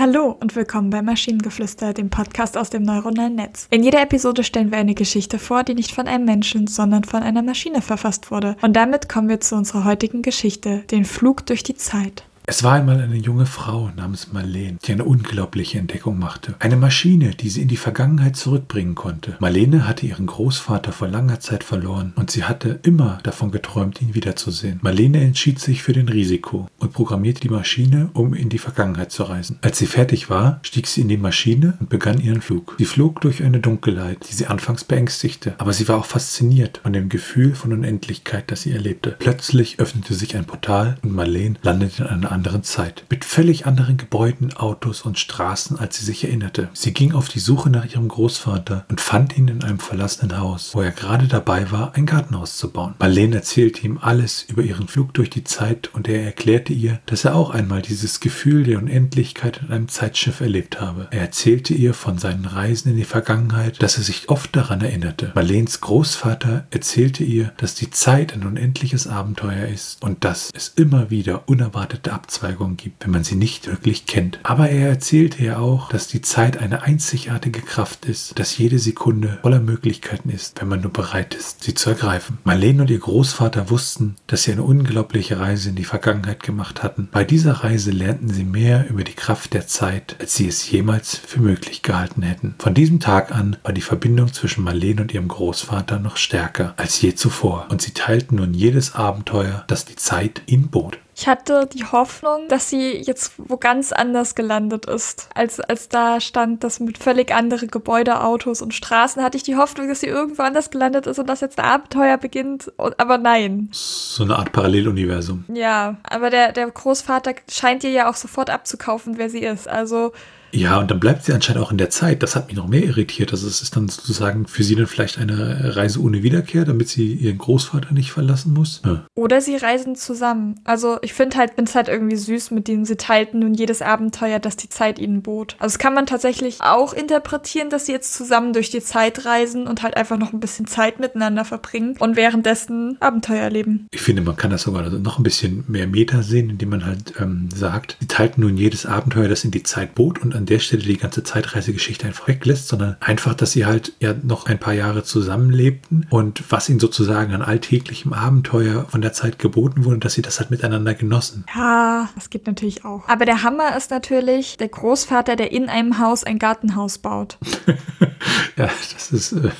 [0.00, 3.66] Hallo und willkommen bei Maschinengeflüster, dem Podcast aus dem neuronalen Netz.
[3.70, 7.22] In jeder Episode stellen wir eine Geschichte vor, die nicht von einem Menschen, sondern von
[7.22, 8.56] einer Maschine verfasst wurde.
[8.62, 12.24] Und damit kommen wir zu unserer heutigen Geschichte, den Flug durch die Zeit.
[12.50, 16.56] Es war einmal eine junge Frau namens Marlene, die eine unglaubliche Entdeckung machte.
[16.58, 19.36] Eine Maschine, die sie in die Vergangenheit zurückbringen konnte.
[19.38, 24.16] Marlene hatte ihren Großvater vor langer Zeit verloren und sie hatte immer davon geträumt, ihn
[24.16, 24.80] wiederzusehen.
[24.82, 29.22] Marlene entschied sich für den Risiko und programmierte die Maschine, um in die Vergangenheit zu
[29.22, 29.60] reisen.
[29.62, 32.74] Als sie fertig war, stieg sie in die Maschine und begann ihren Flug.
[32.78, 36.92] Sie flog durch eine Dunkelheit, die sie anfangs beängstigte, aber sie war auch fasziniert von
[36.94, 39.14] dem Gefühl von Unendlichkeit, das sie erlebte.
[39.20, 43.98] Plötzlich öffnete sich ein Portal und Marlene landete in einer anderen Zeit, mit völlig anderen
[43.98, 46.70] Gebäuden, Autos und Straßen, als sie sich erinnerte.
[46.72, 50.70] Sie ging auf die Suche nach ihrem Großvater und fand ihn in einem verlassenen Haus,
[50.72, 52.94] wo er gerade dabei war, ein Gartenhaus zu bauen.
[52.98, 57.26] Marlene erzählte ihm alles über ihren Flug durch die Zeit und er erklärte ihr, dass
[57.26, 61.08] er auch einmal dieses Gefühl der Unendlichkeit in einem Zeitschiff erlebt habe.
[61.10, 65.32] Er erzählte ihr von seinen Reisen in die Vergangenheit, dass er sich oft daran erinnerte.
[65.34, 71.10] Marleens Großvater erzählte ihr, dass die Zeit ein unendliches Abenteuer ist und dass es immer
[71.10, 74.38] wieder unerwartete Abzüge Abzweigungen gibt, wenn man sie nicht wirklich kennt.
[74.44, 79.40] Aber er erzählte ja auch, dass die Zeit eine einzigartige Kraft ist, dass jede Sekunde
[79.42, 82.38] voller Möglichkeiten ist, wenn man nur bereit ist, sie zu ergreifen.
[82.44, 87.08] Marlene und ihr Großvater wussten, dass sie eine unglaubliche Reise in die Vergangenheit gemacht hatten.
[87.10, 91.16] Bei dieser Reise lernten sie mehr über die Kraft der Zeit, als sie es jemals
[91.16, 92.54] für möglich gehalten hätten.
[92.60, 97.00] Von diesem Tag an war die Verbindung zwischen Marlene und ihrem Großvater noch stärker als
[97.00, 100.99] je zuvor und sie teilten nun jedes Abenteuer, das die Zeit ihnen bot.
[101.20, 105.28] Ich hatte die Hoffnung, dass sie jetzt wo ganz anders gelandet ist.
[105.34, 109.56] Als, als da stand, dass mit völlig andere Gebäude, Autos und Straßen, hatte ich die
[109.56, 112.72] Hoffnung, dass sie irgendwo anders gelandet ist und dass jetzt ein Abenteuer beginnt.
[112.78, 113.68] Aber nein.
[113.70, 115.44] So eine Art Paralleluniversum.
[115.52, 119.68] Ja, aber der, der Großvater scheint ihr ja auch sofort abzukaufen, wer sie ist.
[119.68, 120.12] Also
[120.52, 122.22] ja, und dann bleibt sie anscheinend auch in der Zeit.
[122.22, 123.32] Das hat mich noch mehr irritiert.
[123.32, 127.14] Also es ist dann sozusagen für sie dann vielleicht eine Reise ohne Wiederkehr, damit sie
[127.14, 128.82] ihren Großvater nicht verlassen muss.
[128.84, 129.04] Ja.
[129.14, 130.60] Oder sie reisen zusammen.
[130.64, 133.82] Also ich finde halt, bin es halt irgendwie süß, mit denen sie teilten nun jedes
[133.82, 135.56] Abenteuer, das die Zeit ihnen bot.
[135.58, 139.66] Also das kann man tatsächlich auch interpretieren, dass sie jetzt zusammen durch die Zeit reisen
[139.66, 143.86] und halt einfach noch ein bisschen Zeit miteinander verbringen und währenddessen Abenteuer erleben.
[143.92, 147.14] Ich finde, man kann das sogar noch ein bisschen mehr Meta sehen, indem man halt
[147.20, 150.58] ähm, sagt, sie teilten nun jedes Abenteuer, das in die Zeit bot und an der
[150.58, 154.72] Stelle die ganze Zeitreisegeschichte einfach weglässt, sondern einfach, dass sie halt ja noch ein paar
[154.72, 160.14] Jahre zusammenlebten und was ihnen sozusagen an alltäglichem Abenteuer von der Zeit geboten wurde, dass
[160.14, 161.44] sie das halt miteinander genossen.
[161.54, 163.06] Ja, das geht natürlich auch.
[163.06, 167.36] Aber der Hammer ist natürlich der Großvater, der in einem Haus ein Gartenhaus baut.
[168.56, 169.50] ja, das ist äh.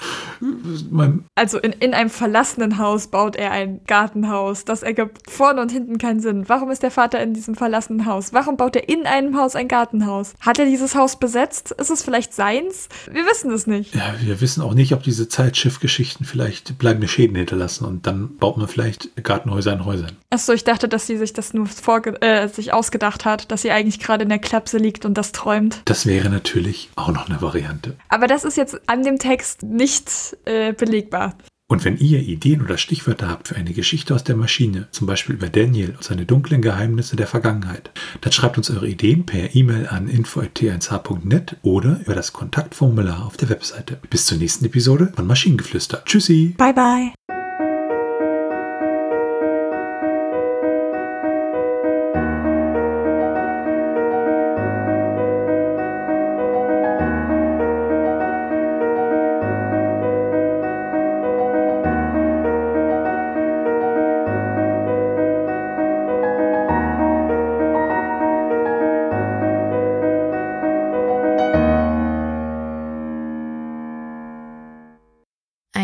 [1.35, 4.65] Also in, in einem verlassenen Haus baut er ein Gartenhaus.
[4.65, 6.49] Das ergibt vorne und hinten keinen Sinn.
[6.49, 8.33] Warum ist der Vater in diesem verlassenen Haus?
[8.33, 10.35] Warum baut er in einem Haus ein Gartenhaus?
[10.41, 11.73] Hat er dieses Haus besetzt?
[11.73, 12.89] Ist es vielleicht seins?
[13.11, 13.95] Wir wissen es nicht.
[13.95, 18.57] Ja, wir wissen auch nicht, ob diese Zeitschiffgeschichten vielleicht bleibende Schäden hinterlassen und dann baut
[18.57, 20.13] man vielleicht Gartenhäuser in Häusern.
[20.31, 23.71] Achso, ich dachte, dass sie sich das nur vorge äh, sich ausgedacht hat, dass sie
[23.71, 25.83] eigentlich gerade in der Klapse liegt und das träumt.
[25.85, 27.97] Das wäre natürlich auch noch eine Variante.
[28.09, 31.37] Aber das ist jetzt an dem Text nicht äh, belegbar.
[31.71, 35.37] Und wenn ihr Ideen oder Stichwörter habt für eine Geschichte aus der Maschine, zum Beispiel
[35.37, 37.93] über Daniel und seine dunklen Geheimnisse der Vergangenheit,
[38.23, 43.51] dann schreibt uns eure Ideen per E-Mail an info.t1h.net oder über das Kontaktformular auf der
[43.51, 44.01] Webseite.
[44.11, 46.03] Bis zur nächsten Episode von Maschinengeflüster.
[46.05, 46.57] Tschüssi.
[46.59, 47.20] Bye bye.